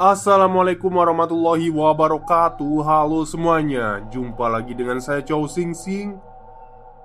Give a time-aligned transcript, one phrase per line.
[0.00, 2.88] Assalamualaikum warahmatullahi wabarakatuh.
[2.88, 6.16] Halo semuanya Jumpa lagi dengan saya Chow Sing Sing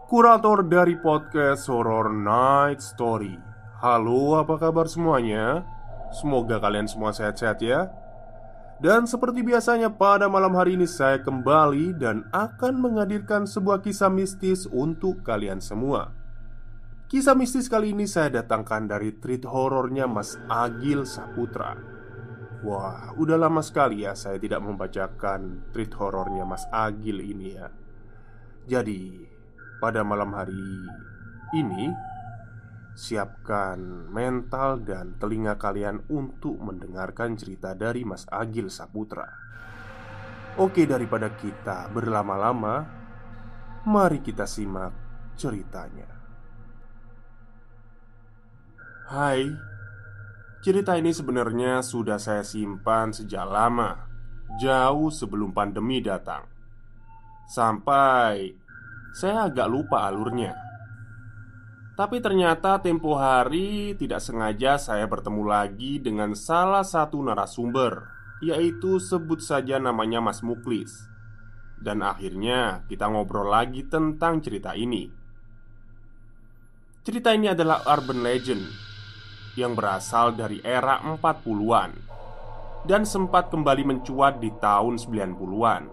[0.07, 3.35] Kurator dari podcast Horror Night Story.
[3.83, 5.67] Halo apa kabar semuanya?
[6.15, 7.91] Semoga kalian semua sehat-sehat ya.
[8.79, 14.71] Dan seperti biasanya pada malam hari ini saya kembali Dan akan menghadirkan sebuah kisah mistis
[14.71, 16.15] untuk kalian semua.
[17.11, 22.04] Kisah mistis kali ini saya datangkan dari treat horornya Mas Agil Saputra
[22.63, 27.67] Wah, udah lama sekali ya saya tidak membacakan treat horornya Mas Agil ini ya.
[28.65, 29.11] Jadi,
[29.83, 30.63] pada malam hari
[31.53, 31.91] ini
[32.95, 39.27] siapkan mental dan telinga kalian untuk mendengarkan cerita dari Mas Agil Saputra.
[40.55, 42.87] Oke, daripada kita berlama-lama,
[43.83, 44.95] mari kita simak
[45.35, 46.07] ceritanya.
[49.11, 49.51] Hai,
[50.65, 54.09] Cerita ini sebenarnya sudah saya simpan sejak lama,
[54.57, 56.41] jauh sebelum pandemi datang.
[57.45, 58.49] Sampai
[59.13, 60.57] saya agak lupa alurnya.
[61.93, 68.09] Tapi ternyata tempo hari tidak sengaja saya bertemu lagi dengan salah satu narasumber,
[68.41, 70.89] yaitu sebut saja namanya Mas Muklis.
[71.77, 75.13] Dan akhirnya kita ngobrol lagi tentang cerita ini.
[77.05, 78.94] Cerita ini adalah urban legend
[79.55, 81.91] yang berasal dari era 40-an
[82.85, 85.83] dan sempat kembali mencuat di tahun 90-an.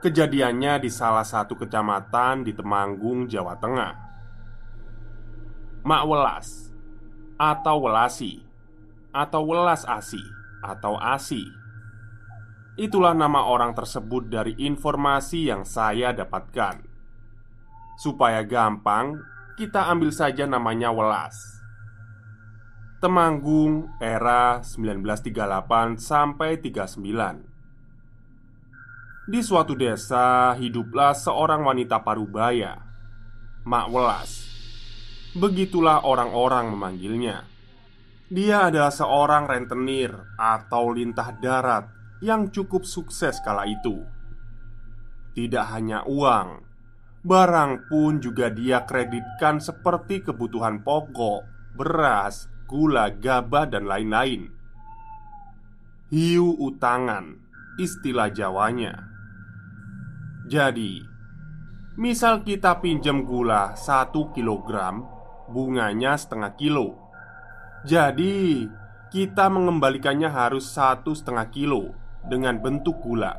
[0.00, 3.94] Kejadiannya di salah satu kecamatan di Temanggung, Jawa Tengah.
[5.84, 6.72] Mak Welas
[7.36, 8.40] atau Welasi
[9.12, 10.20] atau Welas Asi
[10.64, 11.44] atau Asi.
[12.80, 16.80] Itulah nama orang tersebut dari informasi yang saya dapatkan.
[18.00, 19.20] Supaya gampang,
[19.60, 21.59] kita ambil saja namanya Welas.
[23.00, 27.00] Temanggung era 1938 sampai 39
[29.24, 32.76] Di suatu desa hiduplah seorang wanita parubaya
[33.64, 34.30] Mak Welas.
[35.32, 37.48] Begitulah orang-orang memanggilnya.
[38.28, 41.88] Dia adalah seorang rentenir atau lintah darat
[42.20, 44.04] yang cukup sukses kala itu.
[45.32, 46.68] Tidak hanya uang
[47.24, 51.48] Barang pun juga dia kreditkan seperti kebutuhan pokok,
[51.80, 54.46] beras, gula, gabah, dan lain-lain.
[56.14, 57.34] Hiu utangan,
[57.82, 59.10] istilah Jawanya.
[60.46, 61.02] Jadi,
[61.98, 65.02] misal kita pinjam gula 1 kilogram,
[65.50, 66.94] bunganya setengah kilo.
[67.82, 68.70] Jadi,
[69.10, 71.90] kita mengembalikannya harus satu setengah kilo
[72.22, 73.34] dengan bentuk gula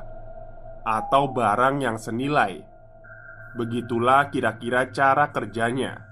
[0.84, 2.60] atau barang yang senilai.
[3.56, 6.11] Begitulah kira-kira cara kerjanya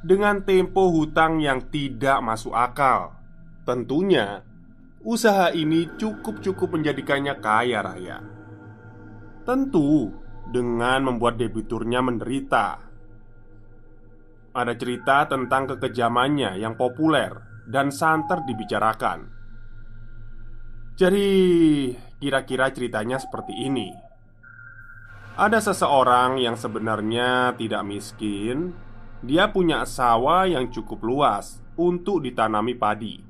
[0.00, 3.16] dengan tempo hutang yang tidak masuk akal.
[3.68, 4.40] Tentunya,
[5.04, 8.18] usaha ini cukup-cukup menjadikannya kaya raya.
[9.44, 10.08] Tentu,
[10.50, 12.82] dengan membuat debiturnya menderita.
[14.50, 17.30] Ada cerita tentang kekejamannya yang populer
[17.70, 19.30] dan santer dibicarakan.
[20.98, 21.28] Jadi,
[22.18, 23.88] kira-kira ceritanya seperti ini.
[25.38, 28.74] Ada seseorang yang sebenarnya tidak miskin,
[29.20, 33.20] dia punya sawah yang cukup luas untuk ditanami padi.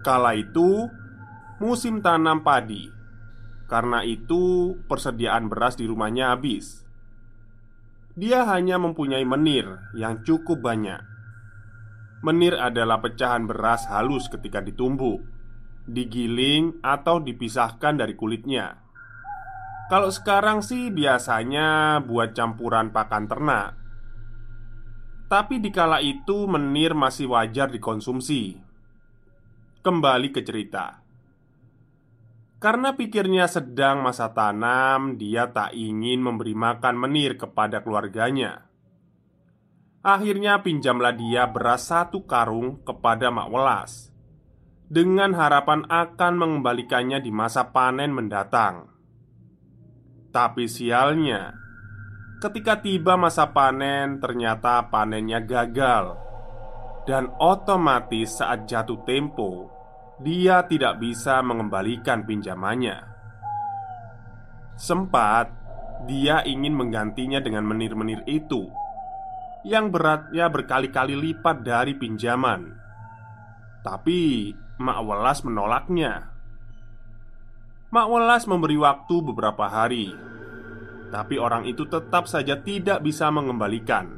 [0.00, 0.88] Kala itu
[1.60, 2.88] musim tanam padi.
[3.68, 6.84] Karena itu persediaan beras di rumahnya habis.
[8.12, 9.64] Dia hanya mempunyai menir
[9.96, 11.00] yang cukup banyak.
[12.20, 15.24] Menir adalah pecahan beras halus ketika ditumbuk,
[15.88, 18.76] digiling atau dipisahkan dari kulitnya.
[19.88, 23.81] Kalau sekarang sih biasanya buat campuran pakan ternak.
[25.32, 28.60] Tapi dikala itu menir masih wajar dikonsumsi.
[29.80, 31.00] Kembali ke cerita.
[32.60, 38.68] Karena pikirnya sedang masa tanam, dia tak ingin memberi makan menir kepada keluarganya.
[40.04, 44.10] Akhirnya pinjamlah dia beras satu karung kepada Mak Welas
[44.90, 48.92] Dengan harapan akan mengembalikannya di masa panen mendatang
[50.32, 51.52] tapi sialnya,
[52.42, 56.18] ketika tiba masa panen, ternyata panennya gagal,
[57.06, 59.70] dan otomatis saat jatuh tempo,
[60.18, 62.98] dia tidak bisa mengembalikan pinjamannya.
[64.74, 65.54] Sempat
[66.10, 68.66] dia ingin menggantinya dengan menir-menir itu
[69.62, 72.74] yang beratnya berkali-kali lipat dari pinjaman,
[73.86, 74.50] tapi
[74.82, 76.34] Mak Welas menolaknya.
[77.94, 80.31] Mak Welas memberi waktu beberapa hari
[81.12, 84.16] Tapi orang itu tetap saja tidak bisa mengembalikan.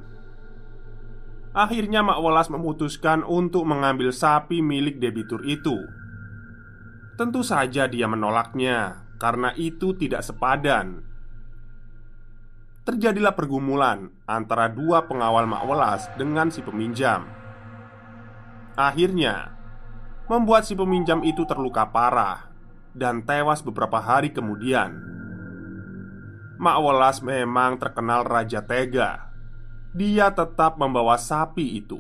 [1.51, 5.75] Akhirnya Mak Welas memutuskan untuk mengambil sapi milik debitur itu.
[7.19, 11.03] Tentu saja dia menolaknya Karena itu tidak sepadan.
[12.83, 17.27] Terjadilah pergumulan antara dua pengawal Mak Welas dengan si peminjam.
[18.75, 19.55] Akhirnya
[20.25, 22.49] Membuat si peminjam itu terluka parah
[22.97, 25.24] dan tewas beberapa hari kemudian.
[26.55, 29.35] Mak Welas memang terkenal raja tega.
[29.91, 31.99] Dia tetap membawa sapi itu.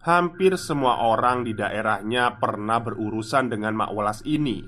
[0.00, 4.64] Hampir semua orang di daerahnya pernah berurusan dengan Mak Welas ini.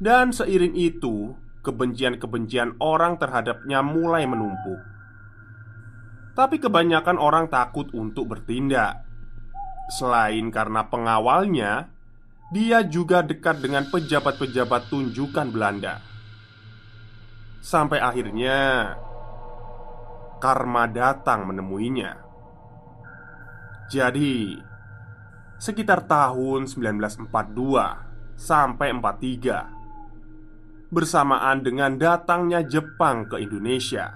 [0.00, 4.80] Dan seiring itu, kebencian-kebencian orang terhadapnya mulai menumpuk.
[6.32, 9.04] Tapi kebanyakan orang takut untuk bertindak.
[9.92, 11.92] Selain karena pengawalnya
[12.50, 16.00] dia juga dekat dengan pejabat-pejabat tunjukan Belanda.
[17.60, 18.96] Sampai akhirnya
[20.40, 22.16] karma datang menemuinya.
[23.92, 24.56] Jadi,
[25.60, 27.28] sekitar tahun 1942
[28.40, 34.10] sampai 43 bersamaan dengan datangnya Jepang ke Indonesia.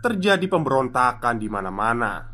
[0.00, 2.24] Terjadi pemberontakan di mana-mana.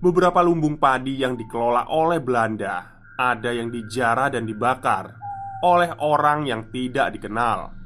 [0.00, 5.12] Beberapa lumbung padi yang dikelola oleh Belanda ada yang dijarah dan dibakar
[5.60, 7.79] oleh orang yang tidak dikenal.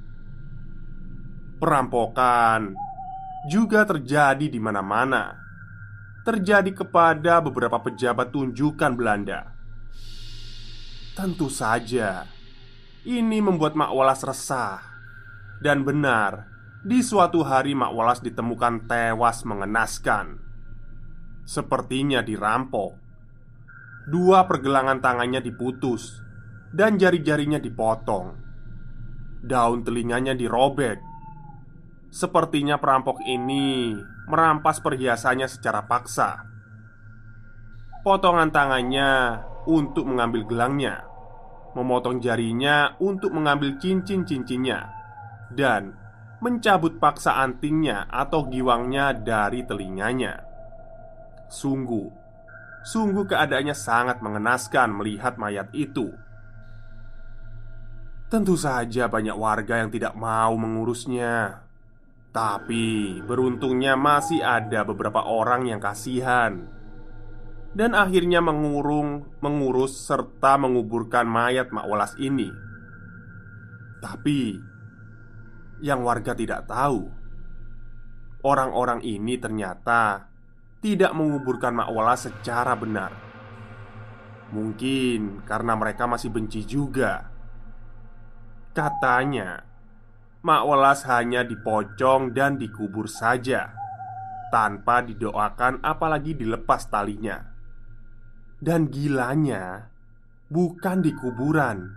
[1.55, 2.75] Perampokan
[3.47, 5.39] juga terjadi di mana-mana.
[6.25, 9.55] Terjadi kepada beberapa pejabat tunjukan Belanda.
[11.15, 12.27] Tentu saja,
[13.07, 14.83] ini membuat Mak Walas resah.
[15.63, 16.49] Dan benar,
[16.83, 20.43] di suatu hari Mak Walas ditemukan tewas mengenaskan.
[21.45, 22.97] Sepertinya dirampok
[24.09, 26.25] Dua pergelangan tangannya diputus
[26.73, 28.33] Dan jari-jarinya dipotong
[29.45, 31.14] Daun telinganya dirobek
[32.15, 33.99] Sepertinya perampok ini
[34.31, 36.47] merampas perhiasannya secara paksa
[38.07, 41.03] Potongan tangannya untuk mengambil gelangnya
[41.75, 44.79] Memotong jarinya untuk mengambil cincin-cincinnya
[45.51, 45.91] Dan
[46.39, 50.39] mencabut paksa antingnya atau giwangnya dari telinganya
[51.51, 52.25] Sungguh
[52.85, 56.13] Sungguh keadaannya sangat mengenaskan melihat mayat itu.
[58.29, 61.64] Tentu saja banyak warga yang tidak mau mengurusnya.
[62.35, 66.67] Tapi beruntungnya masih ada beberapa orang yang kasihan
[67.75, 72.47] dan akhirnya mengurung, mengurus serta menguburkan mayat Mak Walas ini.
[73.99, 74.55] Tapi
[75.83, 77.11] yang warga tidak tahu,
[78.47, 80.31] orang-orang ini ternyata
[80.79, 83.11] tidak menguburkan Mak Walas secara benar.
[84.55, 87.27] Mungkin karena mereka masih benci juga.
[88.71, 89.67] Katanya,
[90.45, 93.73] Mak Walas hanya dipocong dan dikubur saja,
[94.53, 97.41] tanpa didoakan, apalagi dilepas talinya.
[98.61, 99.89] Dan gilanya,
[100.53, 101.89] bukan di kuburan,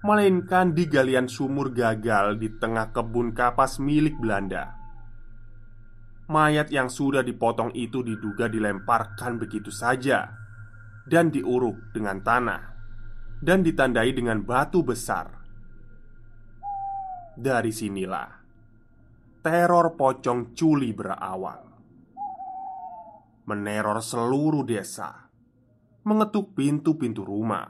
[0.00, 4.80] melainkan di galian sumur gagal di tengah kebun kapas milik Belanda.
[6.32, 10.32] Mayat yang sudah dipotong itu diduga dilemparkan begitu saja
[11.04, 12.62] dan diuruk dengan tanah
[13.44, 15.43] dan ditandai dengan batu besar.
[17.34, 18.44] Dari sinilah
[19.44, 21.62] teror pocong culi berawal.
[23.44, 25.28] Meneror seluruh desa,
[26.08, 27.68] mengetuk pintu-pintu rumah,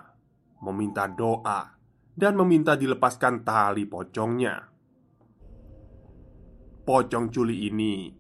[0.63, 1.75] meminta doa,
[2.15, 4.71] dan meminta dilepaskan tali pocongnya.
[6.87, 8.15] Pocong culi ini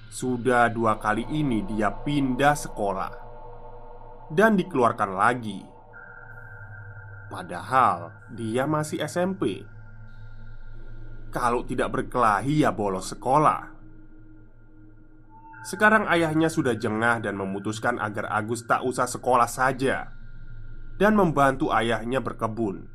[0.09, 3.12] Sudah dua kali ini dia pindah sekolah
[4.33, 5.61] dan dikeluarkan lagi.
[7.29, 9.61] Padahal dia masih SMP.
[11.29, 13.69] Kalau tidak berkelahi, ya bolos sekolah.
[15.69, 20.09] Sekarang ayahnya sudah jengah dan memutuskan agar Agus tak usah sekolah saja
[20.97, 22.88] dan membantu ayahnya berkebun.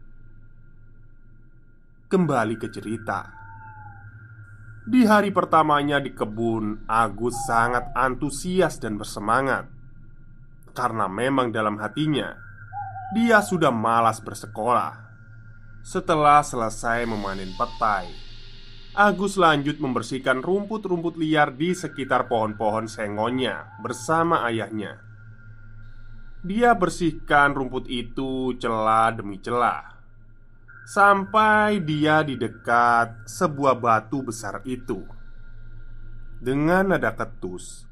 [2.09, 3.42] Kembali ke cerita
[4.83, 9.71] Di hari pertamanya di kebun Agus sangat antusias dan bersemangat.
[10.75, 12.35] Karena memang dalam hatinya
[13.15, 14.91] Dia sudah malas bersekolah.
[15.87, 18.11] Setelah selesai memanen petai
[18.91, 24.99] Agus lanjut membersihkan rumput-rumput liar di sekitar pohon-pohon sengonya bersama ayahnya.
[26.43, 29.92] Dia bersihkan rumput itu celah demi celah
[30.83, 34.99] Sampai dia di dekat sebuah batu besar itu.
[36.43, 37.87] Dengan nada ketus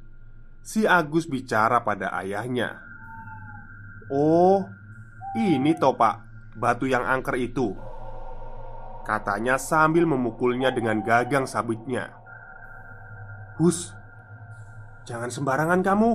[0.59, 2.83] Si Agus bicara pada ayahnya.
[4.11, 4.67] Oh,
[5.39, 6.19] ini toh pak
[6.59, 7.71] Batu yang angker itu
[9.07, 12.11] Katanya sambil memukulnya dengan gagang sabitnya.
[13.55, 13.95] Hus
[15.07, 16.11] Jangan sembarangan kamu.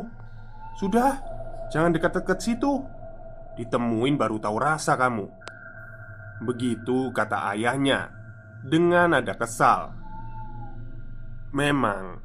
[0.77, 1.25] Sudah
[1.73, 2.85] Jangan dekat-dekat situ.
[3.57, 5.46] Ditemuin baru tahu rasa kamu
[6.45, 8.13] Begitu kata ayahnya
[8.67, 9.95] dengan nada kesal.
[11.55, 12.21] Memang,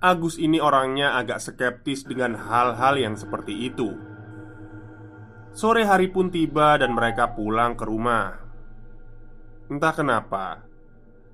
[0.00, 3.92] Agus ini orangnya agak skeptis dengan hal-hal yang seperti itu.
[5.50, 8.38] Sore hari pun tiba dan mereka pulang ke rumah.
[9.68, 10.64] Entah kenapa,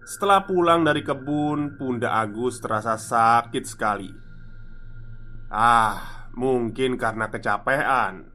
[0.03, 4.11] setelah pulang dari kebun, pundak Agus terasa sakit sekali.
[5.53, 8.35] Ah, mungkin karena kecapean.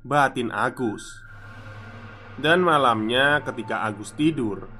[0.00, 1.27] Batin Agus
[2.38, 4.70] dan malamnya ketika Agus tidur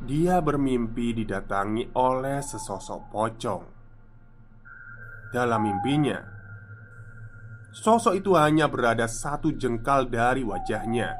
[0.00, 3.64] Dia bermimpi didatangi oleh sesosok pocong.
[5.28, 6.18] Dalam mimpinya
[7.70, 11.14] Sosok itu hanya berada satu jengkal dari wajahnya.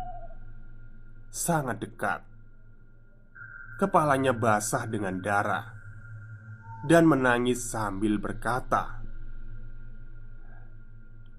[1.30, 2.20] Sangat dekat.
[3.78, 5.76] Kepalanya basah dengan darah
[6.88, 9.00] Dan menangis sambil berkata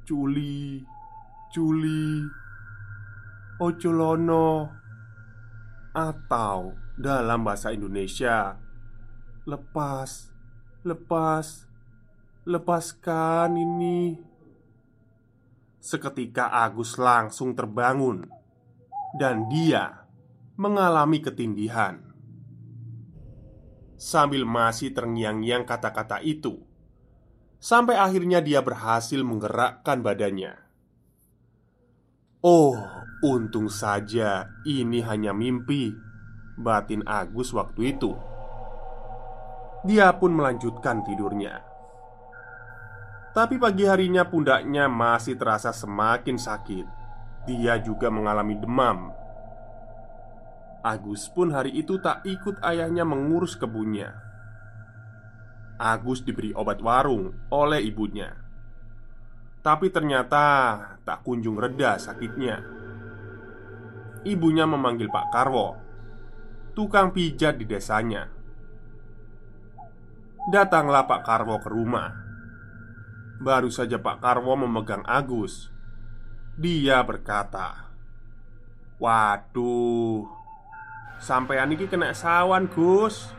[0.06, 0.84] Juli,
[1.56, 2.41] Juli,
[3.62, 4.74] Ojolono
[5.94, 8.58] Atau dalam bahasa Indonesia
[9.46, 10.34] Lepas
[10.82, 11.70] Lepas
[12.50, 14.18] Lepaskan ini.
[15.78, 18.26] Seketika Agus langsung terbangun
[19.14, 20.10] Dan dia
[20.58, 22.02] Mengalami ketindihan.
[23.94, 26.66] Sambil masih terngiang-ngiang kata-kata itu
[27.62, 30.71] Sampai akhirnya dia berhasil menggerakkan badannya
[32.42, 32.74] Oh,
[33.22, 35.94] Untung saja ini hanya mimpi.
[36.58, 38.18] Batin Agus waktu itu.
[39.86, 41.62] Dia pun melanjutkan tidurnya.
[43.38, 46.86] Tapi pagi harinya pundaknya masih terasa semakin sakit.
[47.46, 49.14] Dia juga mengalami demam.
[50.82, 54.18] Agus pun hari itu tak ikut ayahnya mengurus kebunnya.
[55.78, 58.41] Agus diberi obat warung oleh ibunya
[59.62, 60.44] Tapi ternyata
[61.06, 62.82] tak kunjung reda sakitnya
[64.22, 65.78] ibunya memanggil Pak Karwo,
[66.78, 68.30] tukang pijat di desanya.
[70.50, 72.10] Datanglah Pak Karwo ke rumah.
[73.42, 75.74] Baru saja Pak Karwo memegang Agus
[76.62, 77.90] Dia berkata
[79.02, 80.30] Waduh
[81.18, 83.34] Sampean ini kena sawan Gus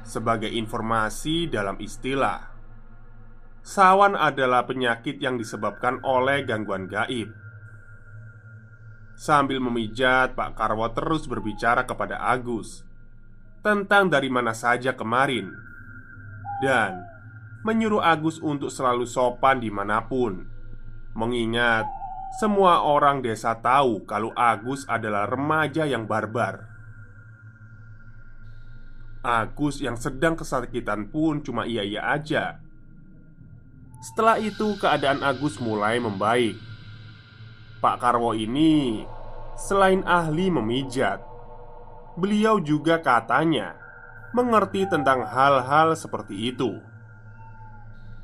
[0.00, 2.47] Sebagai informasi dalam istilah
[3.68, 7.36] Sawan adalah penyakit yang disebabkan oleh gangguan gaib.
[9.12, 12.86] Sambil memijat, Pak Karwo terus berbicara kepada Agus
[13.60, 15.50] Tentang dari mana saja kemarin
[16.64, 17.02] Dan
[17.66, 20.48] menyuruh Agus untuk selalu sopan di mana pun.
[21.12, 21.84] Mengingat
[22.40, 26.64] semua orang desa tahu kalau Agus adalah remaja yang barbar.
[29.20, 32.64] Agus yang sedang kesakitan pun cuma iya-iya aja
[33.98, 36.54] setelah itu keadaan Agus mulai membaik.
[37.78, 39.06] Pak Karwo ini
[39.58, 41.22] Selain ahli memijat
[42.18, 43.74] Beliau juga katanya
[44.34, 46.78] Mengerti tentang hal-hal seperti itu.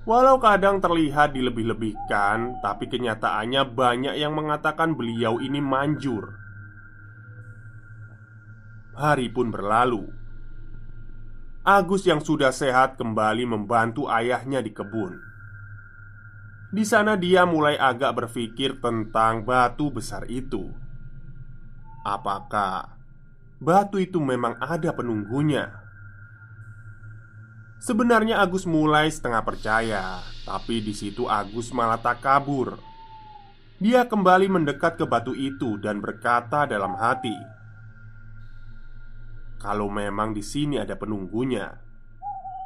[0.05, 6.39] Walau kadang terlihat dilebih-lebihkan Tapi kenyataannya banyak yang mengatakan beliau ini manjur.
[8.95, 10.07] Hari pun berlalu.
[11.67, 15.34] Agus yang sudah sehat kembali membantu ayahnya di kebun
[16.75, 20.75] di sana dia mulai agak berpikir tentang batu besar itu.
[22.03, 22.99] Apakah
[23.63, 25.71] batu itu memang ada penunggunya?
[27.79, 32.75] Sebenarnya Agus mulai setengah percaya, tapi di situ Agus malah tak kabur.
[33.79, 37.37] Dia kembali mendekat ke batu itu dan berkata dalam hati,
[39.63, 41.71] "Kalau memang di sini ada penunggunya,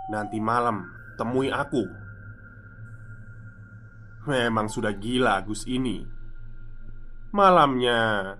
[0.09, 0.89] nanti malam
[1.21, 2.08] temui aku."
[4.27, 6.03] Memang sudah gila Agus ini.
[7.31, 8.35] Malamnya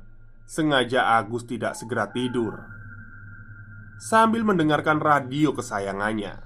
[0.49, 2.57] Sengaja Agus tidak segera tidur.
[3.99, 6.41] Sambil mendengarkan radio kesayangannya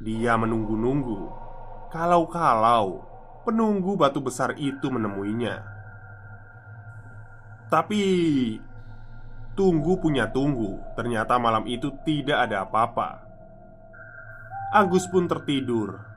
[0.00, 1.28] Dia menunggu-nunggu.
[1.90, 3.08] Kalau-kalau
[3.42, 5.66] Penunggu batu besar itu menemuinya.
[7.66, 8.00] Tapi
[9.52, 10.80] Tunggu punya tunggu.
[10.96, 13.20] Ternyata malam itu tidak ada apa-apa.
[14.72, 16.11] Agus pun tertidur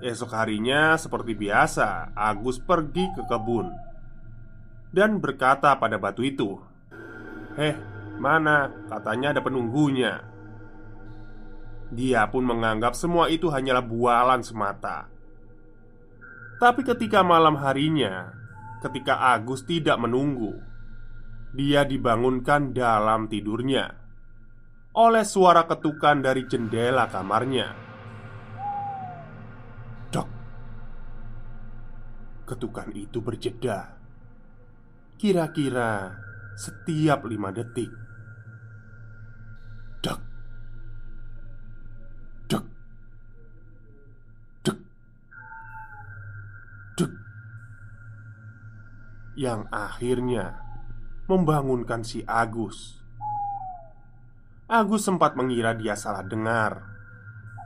[0.00, 3.90] Esok harinya, seperti biasa, Agus pergi ke kebun
[4.90, 6.58] dan berkata pada batu itu,
[7.54, 7.78] "Heh,
[8.18, 8.70] mana?
[8.90, 10.26] Katanya ada penunggunya."
[11.90, 15.10] Dia pun menganggap semua itu hanyalah bualan semata.
[16.62, 18.30] Tapi ketika malam harinya,
[18.78, 20.54] ketika Agus tidak menunggu,
[21.50, 24.00] dia dibangunkan dalam tidurnya
[24.90, 27.89] oleh suara ketukan dari jendela kamarnya.
[32.50, 33.94] Ketukan itu berjeda.
[35.14, 36.18] Kira-kira
[36.58, 37.86] setiap lima detik.
[40.02, 40.18] Dek.
[42.50, 42.64] Dek.
[44.66, 44.78] Dek.
[46.98, 47.12] Dek.
[49.38, 50.46] Yang akhirnya
[51.30, 52.98] Membangunkan si Agus.
[54.66, 56.82] Agus sempat mengira dia salah dengar.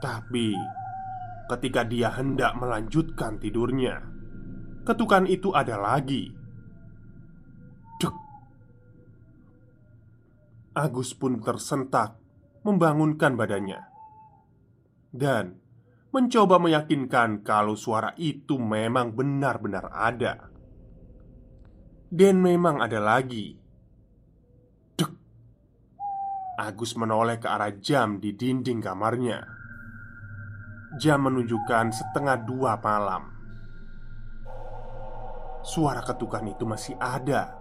[0.05, 0.53] Tapi
[1.49, 4.14] Ketika dia hendak melanjutkan tidurnya
[4.85, 6.29] Ketukan itu ada lagi.
[7.97, 8.17] Dek.
[10.77, 12.21] Agus pun tersentak,
[12.69, 13.81] membangunkan badannya,
[15.09, 15.57] dan
[16.13, 20.53] mencoba meyakinkan kalau suara itu memang benar-benar ada.
[22.13, 23.57] Dan memang ada lagi.
[25.01, 25.13] Dek.
[26.61, 29.49] Agus menoleh ke arah jam di dinding kamarnya.
[31.01, 33.34] Jam menunjukkan setengah dua malam.
[35.65, 37.57] Suara ketukan itu masih ada.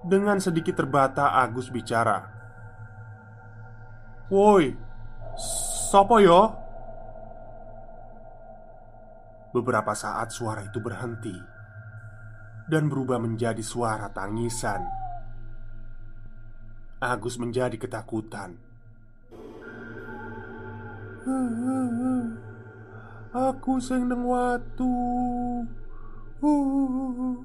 [0.00, 2.24] Dengan sedikit terbata Agus bicara.
[4.32, 4.72] "Woi,
[5.92, 6.56] sopo yo?"
[9.52, 11.36] Beberapa saat suara itu berhenti
[12.70, 14.80] dan berubah menjadi suara tangisan.
[17.02, 18.56] Agus menjadi ketakutan.
[23.30, 24.94] Aku sing neng watu.
[26.40, 27.36] Uh,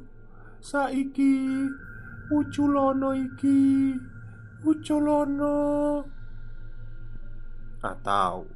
[0.64, 1.68] saiki
[2.32, 3.92] uculono iki
[4.64, 6.00] uculono
[7.84, 8.48] atau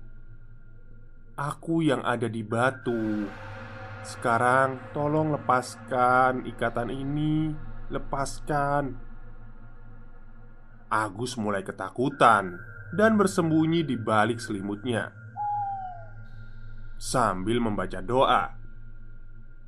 [1.35, 3.27] aku yang ada di batu.
[4.01, 7.53] Sekarang tolong lepaskan ikatan ini,
[7.91, 8.95] lepaskan.
[10.89, 12.57] Agus mulai ketakutan
[12.95, 15.13] dan bersembunyi di balik selimutnya
[16.99, 18.58] sambil membaca doa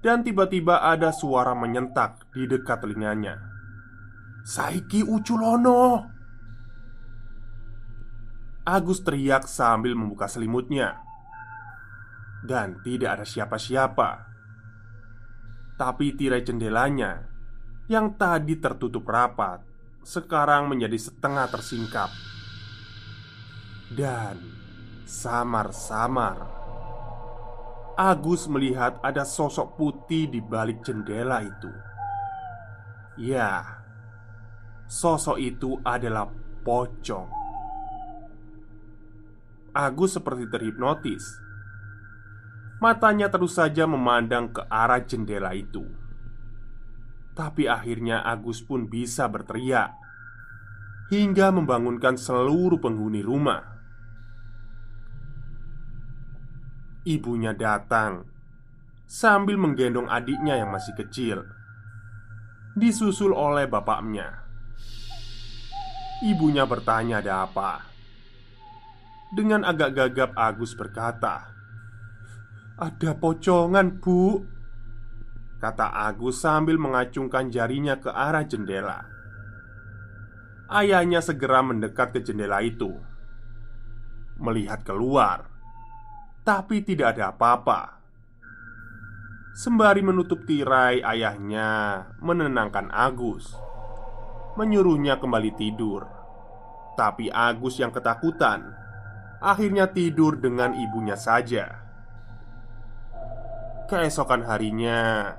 [0.01, 3.37] dan tiba-tiba ada suara menyentak di dekat telinganya.
[4.43, 6.09] "Saiki Uculono!"
[8.61, 11.01] Agus teriak sambil membuka selimutnya.
[12.41, 14.09] dan tidak ada siapa-siapa.
[15.77, 17.25] Tapi tirai jendelanya
[17.89, 19.61] yang tadi tertutup rapat
[20.01, 22.09] sekarang menjadi setengah tersingkap
[23.93, 24.37] dan
[25.05, 26.60] samar-samar.
[28.01, 31.69] Agus melihat ada sosok putih di balik jendela itu.
[33.21, 33.77] Ya,
[34.89, 36.25] sosok itu adalah
[36.65, 37.29] pocong.
[39.77, 41.21] Agus seperti terhipnotis.
[42.81, 45.85] Matanya terus saja memandang ke arah jendela itu.
[47.37, 49.93] Tapi akhirnya Agus pun bisa berteriak
[51.13, 53.80] hingga membangunkan seluruh penghuni rumah.
[57.01, 58.29] Ibunya datang
[59.09, 61.41] sambil menggendong adiknya yang masih kecil,
[62.77, 64.45] disusul oleh bapaknya.
[66.21, 67.89] Ibunya bertanya, "Ada apa?"
[69.33, 71.49] Dengan agak gagap, Agus berkata,
[72.77, 74.45] "Ada pocongan, Bu."
[75.57, 79.09] Kata Agus sambil mengacungkan jarinya ke arah jendela.
[80.69, 82.93] Ayahnya segera mendekat ke jendela itu,
[84.37, 85.50] melihat keluar
[86.41, 88.01] tapi tidak ada apa-apa.
[89.51, 93.51] Sembari menutup tirai, ayahnya menenangkan Agus,
[94.55, 96.07] menyuruhnya kembali tidur.
[96.95, 98.73] Tapi Agus yang ketakutan
[99.41, 101.81] akhirnya tidur dengan ibunya saja.
[103.89, 105.35] Keesokan harinya,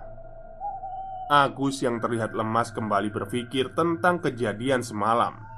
[1.32, 5.51] Agus yang terlihat lemas kembali berpikir tentang kejadian semalam.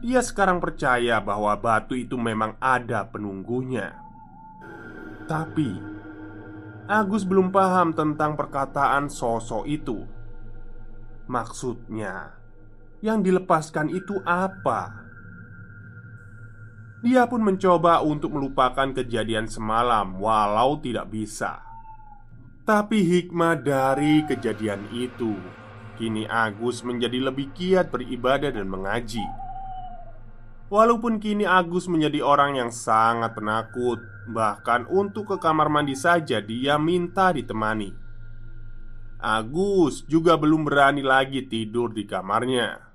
[0.00, 4.00] Dia sekarang percaya bahwa batu itu memang ada penunggunya.
[5.28, 5.90] Tapi
[6.90, 10.02] Agus belum paham tentang perkataan sosok itu.
[11.30, 12.34] Maksudnya,
[12.98, 15.06] yang dilepaskan itu apa?
[17.06, 21.62] Dia pun mencoba untuk melupakan kejadian semalam, walau tidak bisa.
[22.66, 25.38] Tapi hikmah dari kejadian itu,
[25.94, 29.39] kini Agus menjadi lebih giat beribadah dan mengaji.
[30.70, 33.98] Walaupun kini Agus menjadi orang yang sangat penakut,
[34.30, 37.90] bahkan untuk ke kamar mandi saja dia minta ditemani.
[39.18, 42.86] Agus juga belum berani lagi tidur di kamarnya.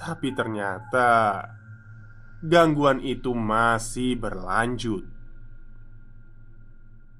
[0.00, 1.44] Tapi ternyata
[2.40, 5.04] gangguan itu masih berlanjut.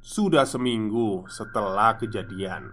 [0.00, 2.72] Sudah seminggu setelah kejadian,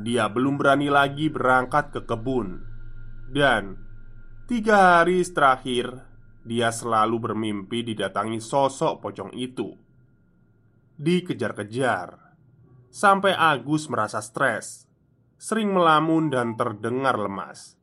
[0.00, 2.64] dia belum berani lagi berangkat ke kebun
[3.28, 3.89] dan
[4.50, 5.94] Tiga hari terakhir,
[6.42, 9.78] dia selalu bermimpi didatangi sosok pocong itu.
[10.98, 12.18] Dikejar-kejar
[12.90, 14.90] sampai Agus merasa stres,
[15.38, 17.78] sering melamun, dan terdengar lemas.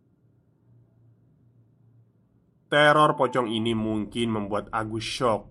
[2.68, 5.48] Teror pocong ini mungkin membuat Agus shock.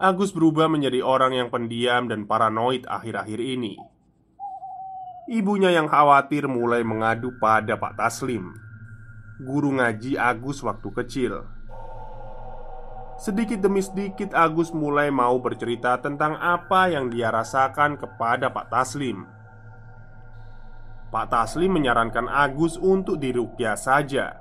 [0.00, 3.76] Agus berubah menjadi orang yang pendiam dan paranoid akhir-akhir ini.
[5.28, 8.69] Ibunya yang khawatir mulai mengadu pada Pak Taslim
[9.40, 11.32] guru ngaji Agus waktu kecil.
[13.20, 19.28] Sedikit demi sedikit Agus mulai mau bercerita tentang apa yang dia rasakan kepada Pak Taslim.
[21.12, 24.40] Pak Taslim menyarankan Agus untuk dirukyah saja.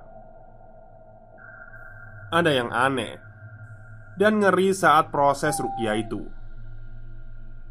[2.30, 3.20] Ada yang aneh
[4.20, 6.24] dan ngeri saat proses rukyah itu.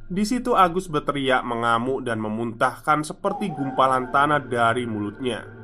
[0.09, 5.58] Di situ Agus berteriak mengamuk dan memuntahkan seperti gumpalan tanah dari mulutnya.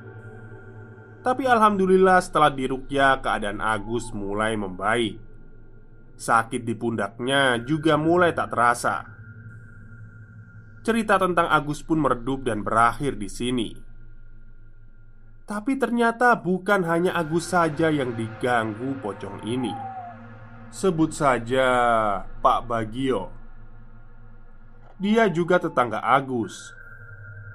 [1.25, 5.17] Tapi alhamdulillah setelah dirukyah keadaan Agus mulai membaik.
[6.21, 9.09] Sakit di pundaknya juga mulai tak terasa.
[10.85, 13.73] Cerita tentang Agus pun meredup dan berakhir di sini.
[15.49, 19.73] Tapi ternyata bukan hanya Agus saja yang diganggu pocong ini.
[20.69, 21.65] Sebut saja
[22.45, 23.33] Pak Bagio.
[25.01, 26.77] Dia juga tetangga Agus.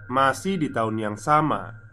[0.10, 1.88] Masih di tahun yang sama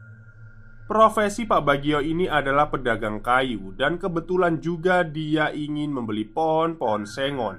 [0.86, 7.58] Profesi Pak Bagio ini adalah pedagang kayu dan kebetulan juga dia ingin membeli pohon-pohon sengon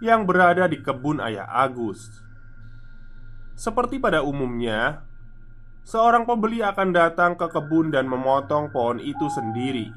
[0.00, 2.08] yang berada di kebun ayah Agus.
[3.52, 5.04] Seperti pada umumnya,
[5.84, 9.92] seorang pembeli akan datang ke kebun dan memotong pohon itu sendiri.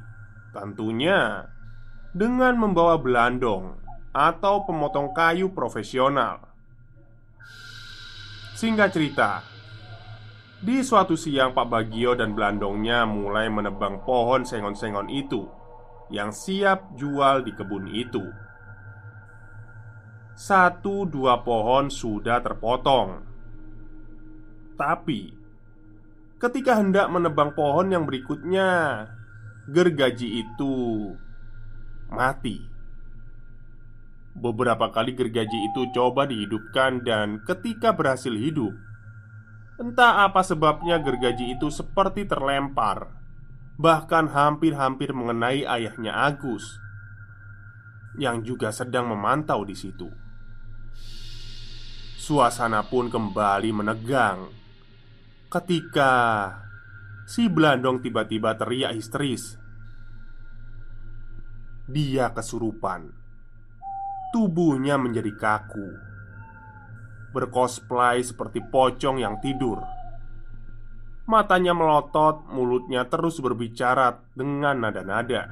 [0.52, 1.48] Tentunya
[2.12, 3.80] dengan membawa belandong
[4.12, 6.52] atau pemotong kayu profesional.
[8.60, 9.51] Singkat cerita,
[10.62, 15.50] di suatu siang Pak Bagio dan Belandongnya mulai menebang pohon sengon-sengon itu
[16.14, 18.20] Yang siap jual di kebun itu.
[20.36, 23.24] Satu dua pohon sudah terpotong.
[24.76, 25.32] Tapi
[26.36, 28.70] Ketika hendak menebang pohon yang berikutnya
[29.72, 30.74] Gergaji itu
[32.12, 32.60] Mati.
[34.36, 38.76] Beberapa kali gergaji itu coba dihidupkan dan ketika berhasil hidup
[39.82, 43.18] Entah apa sebabnya gergaji itu seperti terlempar.
[43.82, 46.78] Bahkan hampir-hampir mengenai ayahnya Agus
[48.14, 50.06] Yang juga sedang memantau di situ.
[52.22, 54.54] Suasana pun kembali menegang.
[55.50, 56.14] Ketika
[57.26, 59.58] si Belandong tiba-tiba teriak histeris.
[61.90, 63.10] Dia kesurupan.
[64.30, 66.11] Tubuhnya menjadi kaku
[67.32, 69.80] Bercosplay seperti pocong yang tidur.
[71.28, 75.48] Matanya melotot, mulutnya terus berbicara dengan nada-nada.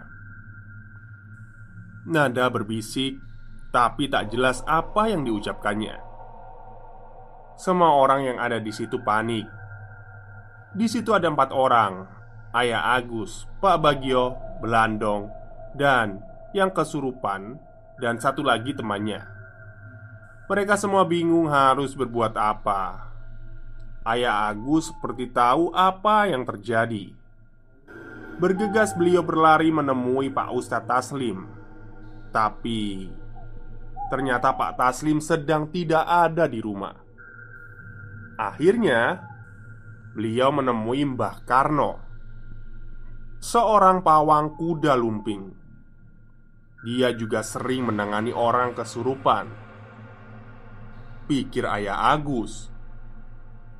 [2.04, 3.15] Nada berbisik,
[3.72, 5.96] tapi tak jelas apa yang diucapkannya.
[7.56, 9.48] Semua orang yang ada di situ panik.
[10.76, 12.08] Di situ ada empat orang
[12.50, 15.30] Ayah Agus, Pak Bagio, Belandong,
[15.78, 17.62] dan yang kesurupan
[18.02, 19.38] dan satu lagi temannya.
[20.50, 23.06] Mereka semua bingung harus berbuat apa.
[24.02, 27.14] Ayah Agus seperti tahu apa yang terjadi.
[28.42, 31.46] Bergegas beliau berlari menemui Pak Ustadz Taslim.
[32.34, 33.14] Tapi
[34.10, 36.98] ternyata Pak Taslim sedang tidak ada di rumah.
[38.42, 39.22] Akhirnya,
[40.18, 42.02] beliau menemui Mbah Karno,
[43.38, 45.60] seorang pawang kuda lumping
[46.80, 49.68] dia juga sering menangani orang kesurupan
[51.30, 52.74] Pikir ayah Agus.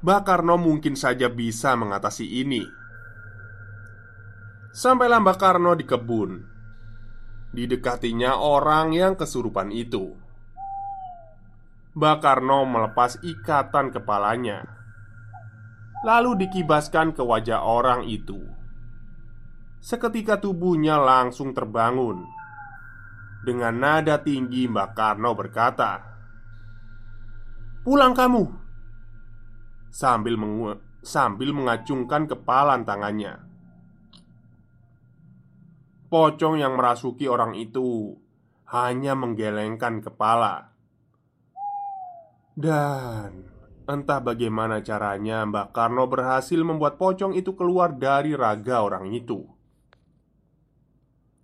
[0.06, 2.62] Bakarno mungkin saja bisa mengatasi ini.
[4.70, 6.46] Sampailah Mbak Karno di kebun
[7.50, 10.14] Didekatinya orang yang kesurupan itu.
[11.98, 14.70] Mbak Karno melepas ikatan kepalanya
[16.06, 18.46] Lalu dikibaskan ke wajah orang itu.
[19.82, 22.30] Seketika tubuhnya langsung terbangun.
[23.42, 26.09] Dengan nada tinggi Mbak Karno berkata
[27.90, 28.46] Pulang kamu.
[29.90, 33.42] Sambil, mengu sambil mengacungkan kepala tangannya.
[36.14, 38.14] Pocong yang merasuki orang itu
[38.70, 40.70] Hanya menggelengkan kepala.
[42.54, 43.50] Dan
[43.90, 49.50] Entah bagaimana caranya Mbak Karno berhasil membuat pocong itu keluar dari raga orang itu.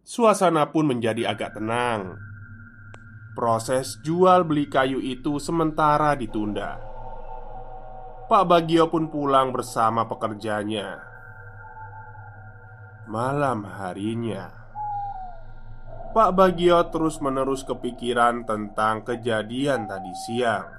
[0.06, 2.35] Suasana pun menjadi agak tenang.
[3.36, 6.80] Proses jual beli kayu itu sementara ditunda.
[8.32, 11.04] Pak Bagio pun pulang bersama pekerjanya.
[13.12, 14.50] Malam harinya,
[16.16, 20.72] Pak Bagio terus-menerus kepikiran tentang kejadian tadi siang.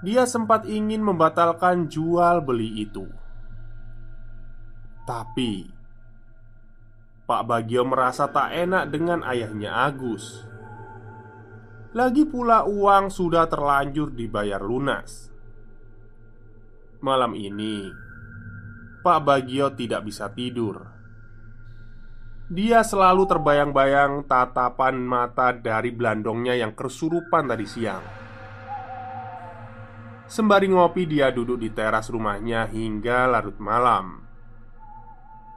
[0.00, 3.04] Dia sempat ingin membatalkan jual beli itu,
[5.04, 5.68] tapi
[7.28, 10.47] Pak Bagio merasa tak enak dengan ayahnya Agus.
[11.98, 15.34] Lagi pula uang sudah terlanjur dibayar lunas.
[17.02, 17.90] Malam ini,
[19.02, 20.78] Pak Bagio tidak bisa tidur.
[22.54, 28.04] Dia selalu terbayang-bayang tatapan mata dari belandongnya yang kesurupan tadi siang.
[30.30, 34.22] Sembari ngopi, dia duduk di teras rumahnya hingga larut malam.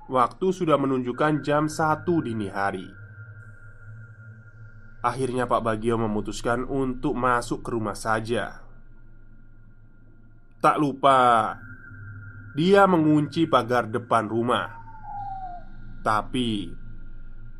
[0.09, 3.00] Waktu sudah menunjukkan jam satu dini hari
[5.01, 8.61] Akhirnya Pak Bagio memutuskan untuk masuk ke rumah saja.
[10.61, 11.57] Tak lupa
[12.53, 14.69] Dia mengunci pagar depan rumah.
[16.05, 16.69] Tapi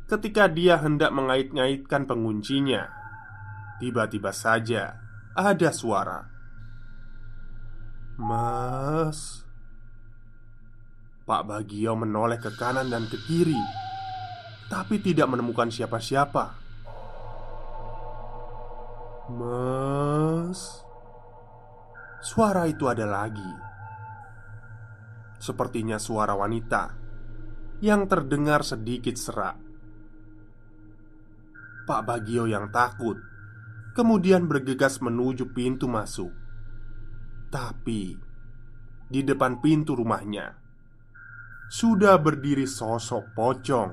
[0.06, 2.86] Ketika dia hendak mengait-ngaitkan penguncinya
[3.82, 5.02] Tiba-tiba saja
[5.34, 6.30] Ada suara.
[8.22, 9.42] Mas
[11.22, 13.56] Pak Bagio menoleh ke kanan dan ke kiri,
[14.66, 16.61] tapi tidak menemukan siapa-siapa.
[19.30, 20.82] Mas,
[22.18, 23.52] suara itu ada lagi.
[25.38, 26.98] Sepertinya suara wanita
[27.78, 29.58] yang terdengar sedikit serak.
[31.86, 33.18] Pak Bagio yang takut
[33.94, 36.34] kemudian bergegas menuju pintu masuk,
[37.46, 38.18] tapi
[39.06, 40.56] di depan pintu rumahnya
[41.70, 43.92] sudah berdiri sosok pocong.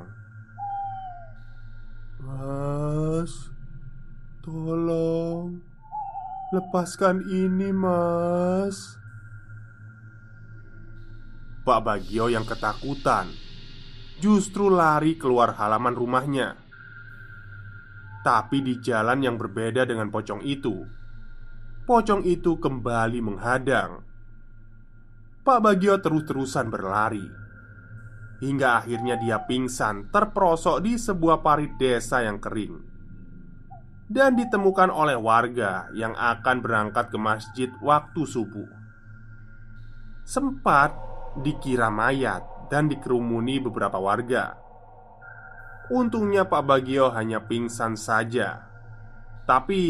[2.19, 3.58] Mas,
[4.49, 5.61] tolong
[6.49, 8.97] lepaskan ini, Mas.
[11.61, 13.29] Pak Bagio yang ketakutan
[14.17, 16.57] justru lari keluar halaman rumahnya.
[18.25, 20.81] Tapi di jalan yang berbeda dengan pocong itu,
[21.85, 24.01] pocong itu kembali menghadang.
[25.45, 27.25] Pak Bagio terus-terusan berlari
[28.39, 32.88] Hingga akhirnya dia pingsan terperosok di sebuah parit desa yang kering
[34.09, 38.65] dan ditemukan oleh warga yang akan berangkat ke masjid waktu subuh.
[40.25, 40.97] Sempat
[41.45, 42.41] dikira mayat
[42.73, 44.57] dan dikerumuni beberapa warga.
[45.93, 48.65] Untungnya Pak Bagio hanya pingsan saja.
[49.45, 49.81] Tapi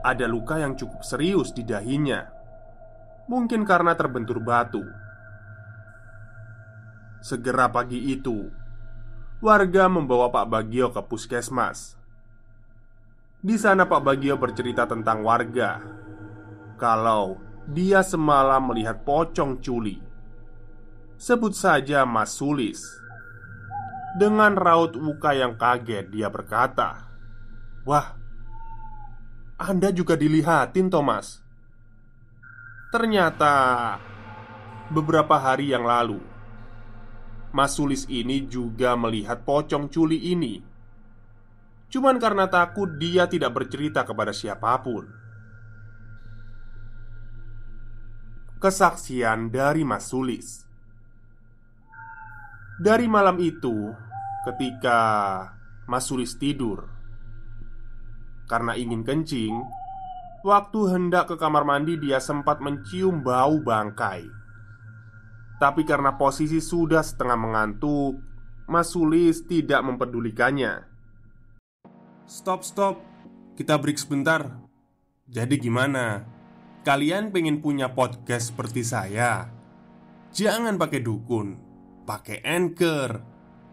[0.00, 2.24] ada luka yang cukup serius di dahinya.
[3.28, 4.84] Mungkin karena terbentur batu.
[7.20, 8.48] Segera pagi itu,
[9.44, 11.99] warga membawa Pak Bagio ke puskesmas.
[13.40, 15.80] Di sana Pak Bagio bercerita tentang warga.
[16.76, 20.00] Kalau dia semalam melihat pocong culi
[21.20, 22.80] Sebut saja Mas Sulis.
[24.16, 27.08] Dengan raut muka yang kaget dia berkata
[27.86, 28.16] Wah
[29.56, 31.40] Anda juga dilihatin Thomas
[32.90, 33.54] Ternyata
[34.90, 36.18] Beberapa hari yang lalu
[37.54, 40.69] Mas Sulis ini juga melihat pocong culi ini
[41.90, 45.10] Cuman karena takut dia tidak bercerita kepada siapa pun.
[48.62, 50.62] Kesaksian dari Mas Sulis.
[52.80, 53.92] Dari malam itu
[54.40, 55.00] Ketika
[55.84, 56.88] Mas Sulis tidur
[58.48, 59.52] Karena ingin kencing
[60.40, 64.24] Waktu hendak ke kamar mandi dia sempat mencium bau bangkai.
[65.60, 68.16] Tapi karena posisi sudah setengah mengantuk
[68.64, 70.89] Mas Sulis tidak mempedulikannya
[72.30, 73.02] Stop, stop.
[73.58, 74.62] Kita break sebentar.
[75.26, 76.22] Jadi gimana?
[76.86, 79.50] Kalian pengen punya podcast seperti saya?
[80.30, 81.58] Jangan pakai dukun,
[82.06, 83.18] pakai Anchor.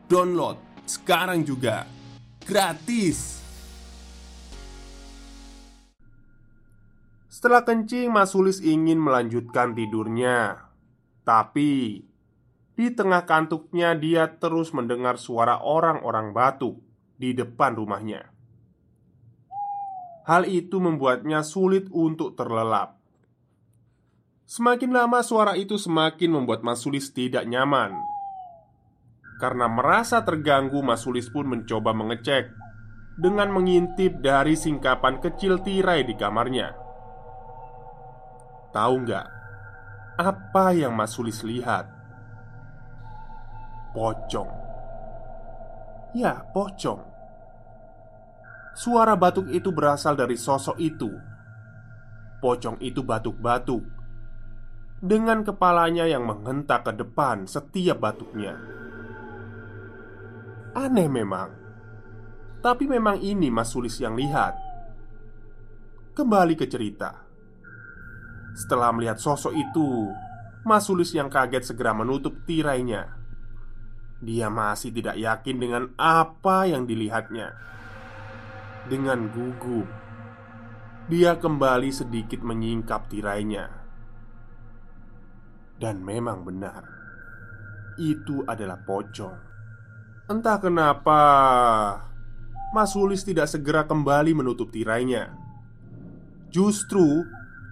[0.09, 0.57] Download
[0.89, 1.85] sekarang juga.
[2.41, 3.45] Gratis.
[7.29, 10.65] Setelah kencing, Mas Sulis ingin melanjutkan tidurnya.
[11.21, 12.01] Tapi
[12.73, 16.81] di tengah kantuknya dia terus mendengar suara orang-orang batuk
[17.21, 18.36] di depan rumahnya.
[20.27, 22.99] Hal itu membuatnya sulit untuk terlelap.
[24.43, 27.95] Semakin lama suara itu semakin membuat Mas Sulis tidak nyaman.
[29.39, 32.51] Karena merasa terganggu, Mas Sulis pun mencoba mengecek
[33.15, 36.75] dengan mengintip dari singkapan kecil tirai di kamarnya.
[38.75, 39.27] Tahu nggak
[40.19, 41.87] apa yang Mas Sulis lihat?
[43.95, 44.51] Pocong.
[46.11, 47.16] Ya, pocong.
[48.77, 51.09] Suara batuk itu berasal dari sosok itu.
[52.37, 53.81] Pocong itu batuk-batuk
[55.01, 58.53] dengan kepalanya yang menghentak ke depan setiap batuknya.
[60.77, 61.49] Aneh memang,
[62.61, 64.53] tapi memang ini Mas Sulis yang lihat.
[66.13, 67.25] Kembali ke cerita.
[68.53, 70.13] Setelah melihat sosok itu,
[70.61, 73.09] Mas Sulis yang kaget segera menutup tirainya.
[74.21, 77.76] Dia masih tidak yakin dengan apa yang dilihatnya
[78.87, 79.87] dengan gugup.
[81.07, 83.71] Dia kembali sedikit menyingkap tirainya,
[85.79, 86.83] dan memang benar,
[88.01, 89.37] itu adalah pocong.
[90.27, 91.21] Entah kenapa,
[92.75, 95.31] Mas Sulis tidak segera kembali menutup tirainya.
[96.51, 97.23] Justru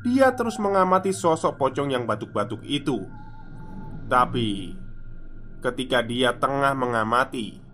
[0.05, 3.03] dia terus mengamati sosok pocong yang batuk-batuk itu.
[4.05, 4.77] Tapi
[5.65, 7.64] ketika dia tengah mengamati,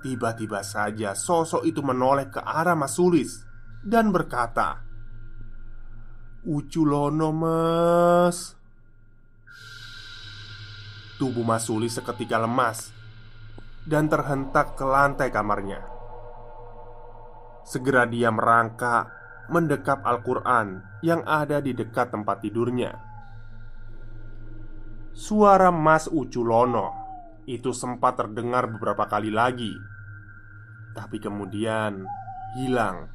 [0.00, 3.44] Tiba-tiba saja sosok itu menoleh ke arah Mas Sulis
[3.84, 4.80] dan berkata,
[6.40, 8.56] "Uculono, Mas."
[11.20, 12.96] Tubuh Mas Sulis seketika lemas
[13.84, 15.84] dan terhentak ke lantai kamarnya.
[17.68, 19.12] Segera dia merangkak
[19.52, 22.96] mendekap Al-Quran yang ada di dekat tempat tidurnya.
[25.12, 26.99] Suara Mas Uculono
[27.50, 29.74] itu sempat terdengar beberapa kali lagi.
[30.94, 32.06] Tapi kemudian
[32.54, 33.10] hilang.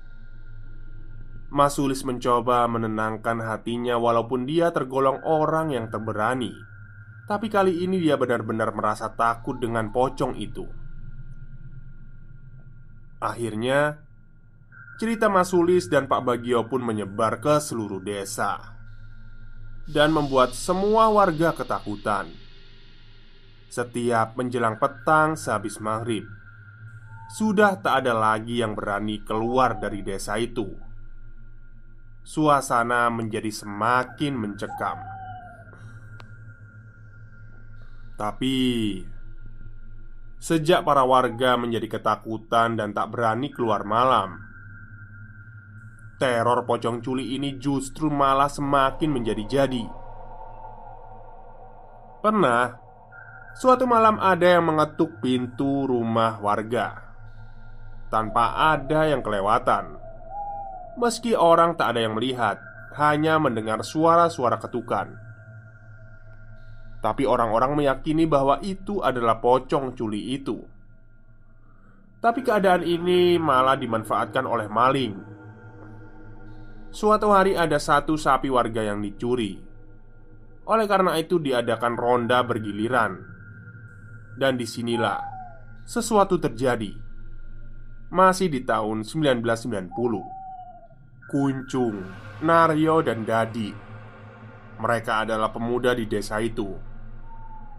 [1.51, 6.51] Mas Sulis mencoba menenangkan hatinya walaupun dia tergolong orang yang terberani.
[7.25, 10.67] Tapi kali ini dia benar-benar merasa takut dengan pocong itu.
[13.23, 14.05] Akhirnya
[14.95, 18.75] Cerita Mas Sulis dan Pak Bagio pun menyebar ke seluruh desa
[19.83, 22.44] Dan membuat semua warga ketakutan
[23.69, 26.25] Setiap menjelang petang sehabis maghrib
[27.25, 30.69] sudah tak ada lagi yang berani keluar dari desa itu.
[32.21, 34.97] Suasana menjadi semakin mencekam.
[38.15, 38.55] Tapi
[40.39, 44.39] sejak para warga menjadi ketakutan dan tak berani keluar malam,
[46.21, 49.85] teror pocong culi ini justru malah semakin menjadi-jadi.
[52.23, 52.84] Pernah
[53.55, 57.05] suatu malam ada yang mengetuk pintu rumah warga
[58.11, 59.99] tanpa ada yang kelewatan.
[60.95, 62.55] Meski orang tak ada yang melihat,
[62.95, 65.11] hanya mendengar suara-suara ketukan.
[67.03, 70.57] Tapi orang-orang meyakini bahwa itu adalah pocong culi itu.
[72.23, 75.13] Tapi keadaan ini malah dimanfaatkan oleh maling.
[76.89, 79.59] Suatu hari ada satu sapi warga yang dicuri.
[80.65, 83.34] Oleh karena itu diadakan ronda bergiliran.
[84.35, 85.23] Dan di sinilah
[85.87, 86.91] sesuatu terjadi.
[88.11, 89.95] Masih di tahun 1990
[91.31, 92.03] Kuncung,
[92.43, 93.71] Naryo, dan Dadi
[94.75, 96.67] Mereka adalah pemuda di desa itu.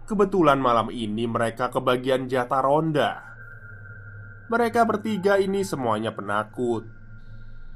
[0.09, 3.11] Kebetulan malam ini mereka kebagian jatah ronda.
[4.49, 6.87] Mereka bertiga ini semuanya penakut.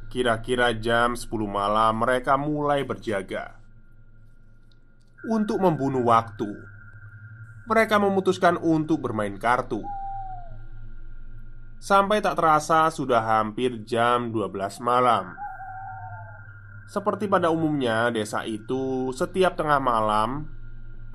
[0.09, 3.61] Kira-kira jam 10 malam mereka mulai berjaga.
[5.27, 6.70] Untuk membunuh waktu
[7.69, 9.85] Mereka memutuskan untuk bermain kartu
[11.81, 15.33] Sampai tak terasa sudah hampir jam 12 malam
[16.91, 20.51] seperti pada umumnya, desa itu setiap tengah malam,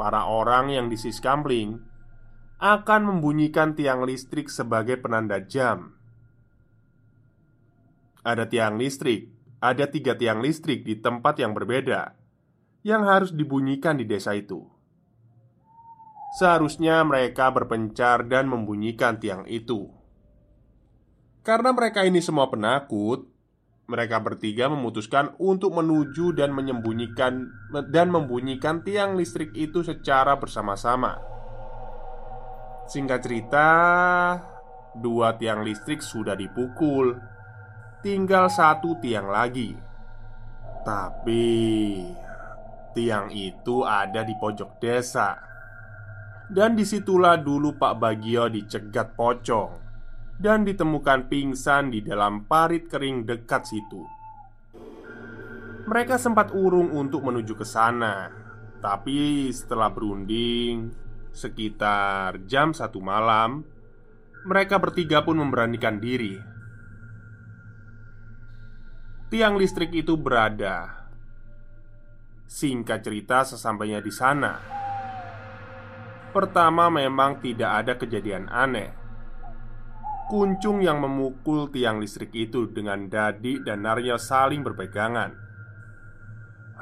[0.00, 1.76] para orang yang di Siskampling
[2.56, 5.92] akan membunyikan tiang listrik sebagai penanda jam.
[8.24, 9.28] Ada tiang listrik,
[9.60, 12.16] ada tiga tiang listrik di tempat yang berbeda
[12.80, 14.64] yang harus dibunyikan di desa itu.
[16.36, 19.88] Seharusnya mereka berpencar dan membunyikan tiang itu.
[21.40, 23.24] Karena mereka ini semua penakut,
[23.88, 27.48] mereka bertiga memutuskan untuk menuju dan menyembunyikan
[27.88, 31.16] dan membunyikan tiang listrik itu secara bersama-sama.
[32.84, 33.70] Singkat cerita,
[34.92, 37.16] dua tiang listrik sudah dipukul,
[38.04, 39.72] tinggal satu tiang lagi.
[40.84, 41.46] Tapi
[42.92, 45.45] tiang itu ada di pojok desa,
[46.46, 49.86] dan di situlah dulu Pak Bagio dicegat pocong
[50.36, 54.04] dan ditemukan pingsan di dalam parit kering dekat situ.
[55.86, 58.30] Mereka sempat urung untuk menuju ke sana,
[58.82, 60.90] tapi setelah berunding
[61.30, 63.62] sekitar jam satu malam,
[64.46, 66.38] mereka bertiga pun memberanikan diri.
[69.26, 71.06] Tiang listrik itu berada.
[72.46, 74.62] Singkat cerita, sesampainya di sana,
[76.36, 78.92] pertama memang tidak ada kejadian aneh.
[80.28, 85.32] Kuncung yang memukul tiang listrik itu dengan Dadi dan Narya saling berpegangan.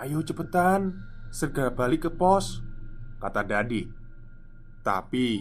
[0.03, 0.99] Ayo cepetan,
[1.31, 2.67] segera balik ke pos
[3.23, 3.87] Kata Dadi.
[4.83, 5.39] Tapi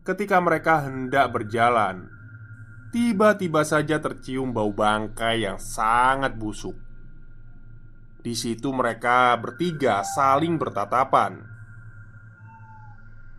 [0.00, 2.08] Ketika mereka hendak berjalan
[2.88, 6.74] Tiba-tiba saja tercium bau bangkai yang sangat busuk.
[8.18, 11.59] Di situ mereka bertiga saling bertatapan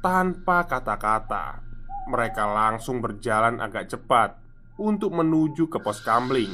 [0.02, 1.62] Tanpa kata-kata
[2.10, 4.34] mereka langsung berjalan agak cepat
[4.82, 6.50] untuk menuju ke pos kamling.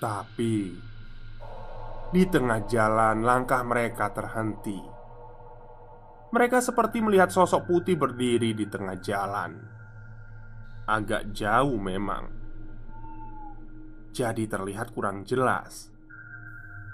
[0.00, 0.72] Tapi
[2.16, 4.80] di tengah jalan langkah mereka terhenti.
[6.32, 9.52] Mereka seperti melihat sosok putih berdiri di tengah jalan.
[10.88, 12.24] Agak jauh memang.
[14.16, 15.92] Jadi terlihat kurang jelas.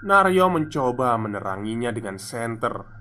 [0.03, 2.98] Naryo mencoba meneranginya dengan senter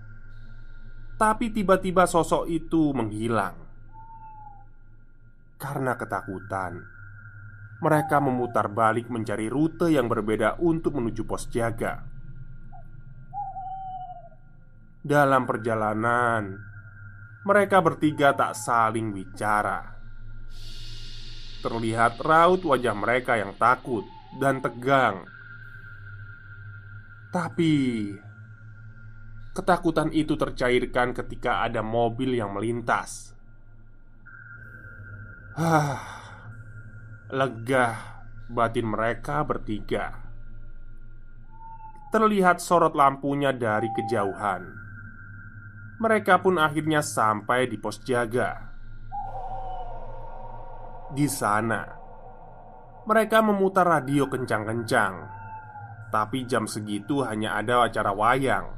[1.19, 3.59] tapi tiba-tiba sosok itu menghilang.
[5.59, 6.79] Karena ketakutan
[7.83, 12.07] Mereka memutar balik mencari rute yang berbeda untuk menuju pos jaga.
[15.03, 16.55] Dalam perjalanan
[17.43, 19.99] Mereka bertiga tak saling bicara.
[21.59, 24.07] Terlihat raut wajah mereka yang takut
[24.39, 25.27] dan tegang.
[27.35, 27.75] Tapi
[29.59, 33.35] Ketakutan itu tercairkan ketika ada mobil yang melintas.
[35.59, 35.99] Hah,
[37.35, 37.99] lega
[38.47, 40.15] batin mereka bertiga.
[42.15, 44.63] Terlihat sorot lampunya dari kejauhan.
[45.99, 48.63] Mereka pun akhirnya sampai di pos jaga.
[51.11, 51.83] Di sana,
[53.11, 55.15] mereka memutar radio kencang-kencang,
[56.15, 58.78] tapi jam segitu hanya ada acara wayang.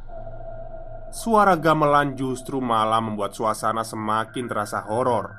[1.10, 5.34] Suara gamelan justru malah membuat suasana semakin terasa horor.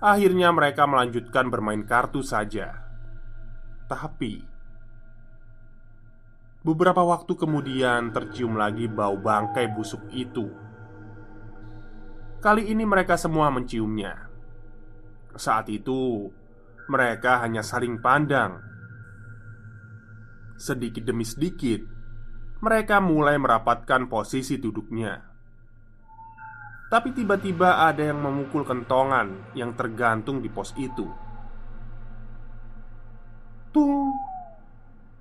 [0.00, 2.72] Akhirnya mereka melanjutkan bermain kartu saja.
[3.84, 4.40] Tapi
[6.64, 10.48] beberapa waktu kemudian tercium lagi bau bangkai busuk itu.
[12.40, 14.24] Kali ini mereka semua menciumnya.
[15.36, 16.32] Saat itu
[16.88, 18.56] mereka hanya saling pandang.
[20.56, 21.99] Sedikit demi sedikit,
[22.60, 25.16] mereka mulai merapatkan posisi duduknya.
[26.92, 31.08] Tapi tiba-tiba ada yang memukul kentongan yang tergantung di pos itu.
[33.70, 34.10] Tung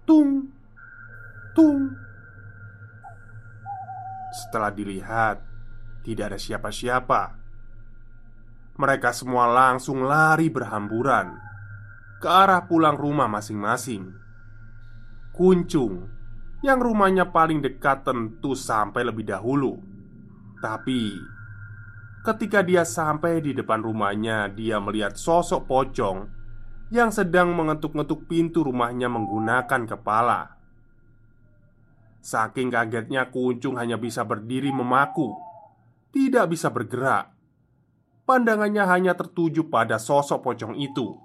[0.09, 0.49] Tung
[1.53, 1.93] Tung
[4.33, 5.37] Setelah dilihat
[6.01, 7.37] Tidak ada siapa-siapa
[8.73, 11.37] Mereka semua langsung lari berhamburan
[12.17, 14.17] Ke arah pulang rumah masing-masing
[15.29, 16.18] Kuncung
[16.59, 19.79] Yang rumahnya paling dekat tentu sampai lebih dahulu.
[20.59, 21.15] Tapi
[22.19, 26.27] Ketika dia sampai di depan rumahnya Dia melihat sosok pocong
[26.91, 30.59] Yang sedang mengetuk-ngetuk pintu rumahnya menggunakan kepala.
[32.19, 35.31] Saking kagetnya Kuncung hanya bisa berdiri memaku.
[36.11, 37.31] Tidak bisa bergerak.
[38.27, 41.15] Pandangannya hanya tertuju pada sosok pocong itu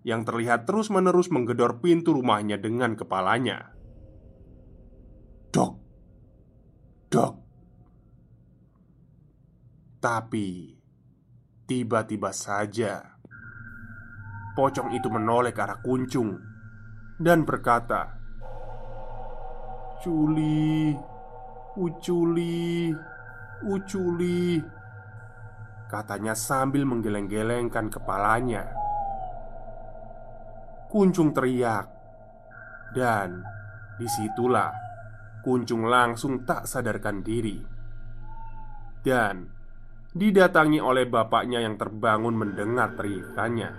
[0.00, 3.71] Yang terlihat terus-menerus menggedor pintu rumahnya dengan kepalanya
[5.52, 5.72] Dok.
[7.12, 7.34] Dok.
[10.00, 10.48] Tapi
[11.68, 13.20] Tiba-tiba saja
[14.56, 16.40] Pocong itu menoleh ke arah kuncung
[17.20, 18.16] Dan berkata
[20.00, 20.96] Uculi
[21.76, 22.90] Uculi
[23.68, 24.58] Uculi
[25.92, 28.64] Katanya sambil menggeleng-gelengkan kepalanya.
[30.88, 31.84] Kuncung teriak
[32.96, 33.44] Dan
[34.00, 34.81] di situlah
[35.42, 37.58] Kuncung langsung tak sadarkan diri
[39.02, 39.50] Dan
[40.12, 43.70] Didatangi oleh bapaknya yang terbangun mendengar teriakannya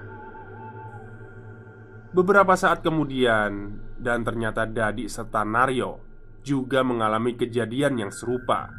[2.14, 8.70] Beberapa saat kemudian Dan ternyata Dadi serta Naryo juga mengalami kejadian yang serupa.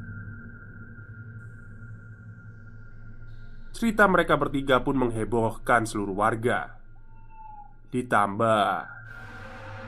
[3.75, 6.79] Cerita mereka bertiga pun menghebohkan seluruh warga.
[7.91, 8.87] Ditambah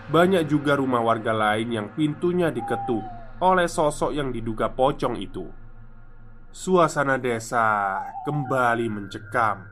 [0.07, 3.03] banyak juga rumah warga lain yang pintunya diketuk
[3.43, 5.51] oleh sosok yang diduga pocong itu.
[6.55, 9.67] Suasana desa kembali mencekam.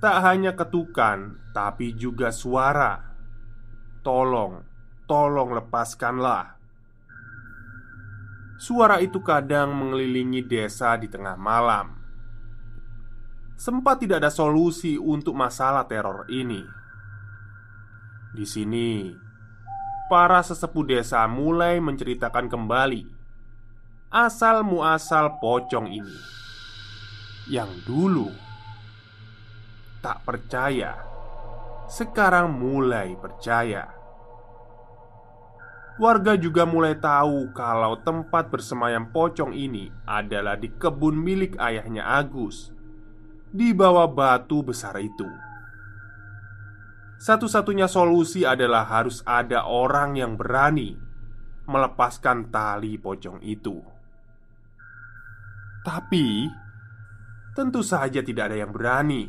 [0.00, 3.04] Tak hanya ketukan, tapi juga suara.
[4.00, 4.64] Tolong,
[5.04, 6.56] Tolong lepaskanlah
[8.56, 12.00] Suara itu kadang mengelilingi desa di tengah malam
[13.60, 16.79] Sempat tidak ada solusi untuk masalah teror ini
[18.30, 19.10] Di sini
[20.06, 23.02] Para sesepuh desa mulai menceritakan kembali
[24.06, 26.18] Asal muasal pocong ini
[27.50, 28.30] Yang dulu
[29.98, 30.94] Tak percaya
[31.90, 33.90] Sekarang mulai percaya.
[35.98, 42.70] Warga juga mulai tahu kalau tempat bersemayam pocong ini adalah di kebun milik ayahnya Agus
[43.50, 45.49] Di bawah batu besar itu
[47.20, 50.96] Satu-satunya solusi adalah harus ada orang yang berani
[51.68, 53.78] Melepaskan tali pocong itu.
[55.84, 56.48] Tapi
[57.50, 59.28] Tentu saja tidak ada yang berani.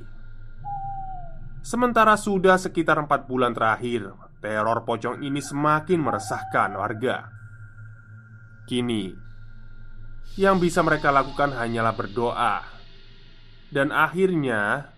[1.61, 7.29] Sementara sudah sekitar empat bulan terakhir Teror pocong ini semakin meresahkan warga.
[8.65, 9.13] Kini,
[10.33, 12.65] yang bisa mereka lakukan hanyalah berdoa,
[13.69, 14.89] dan akhirnya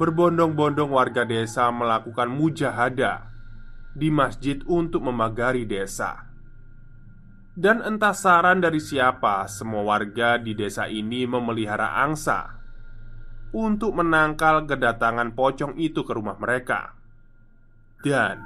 [0.00, 3.28] berbondong-bondong warga desa melakukan mujahadah
[3.92, 6.24] di masjid untuk memagari desa.
[7.52, 12.56] Dan entah saran dari siapa, semua warga di desa ini memelihara angsa
[13.52, 16.96] untuk menangkal kedatangan pocong itu ke rumah mereka.
[18.00, 18.40] Dan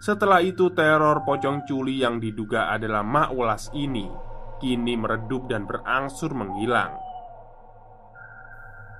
[0.00, 4.08] setelah itu teror pocong culi yang diduga adalah Mak Ulas ini
[4.56, 6.96] Kini meredup dan berangsur menghilang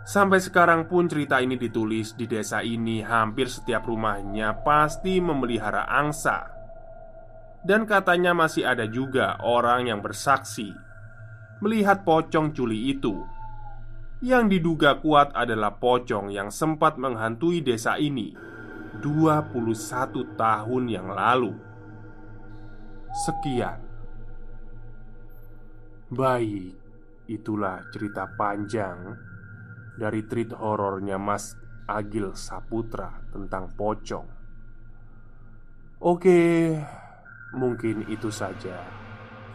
[0.06, 6.46] Sampai sekarang pun cerita ini ditulis di desa ini Hampir setiap rumahnya pasti memelihara angsa.
[7.66, 10.70] Dan katanya masih ada juga orang yang bersaksi
[11.56, 13.16] Melihat pocong culi itu.
[14.20, 18.36] Yang diduga kuat adalah pocong yang sempat menghantui desa ini
[19.00, 21.56] 21 tahun yang lalu.
[23.24, 23.80] Sekian.
[26.12, 26.76] Baik,
[27.24, 29.16] itulah cerita panjang
[29.96, 31.56] Dari treat horornya Mas
[31.88, 34.36] Agil Saputra tentang pocong
[35.96, 36.76] Oke,
[37.56, 38.84] mungkin itu saja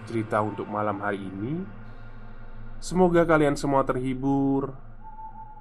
[0.09, 1.61] cerita untuk malam hari ini.
[2.81, 4.73] Semoga kalian semua terhibur.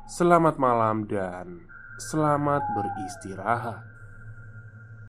[0.08, 1.68] Selamat malam dan
[2.00, 3.99] Selamat beristirahat.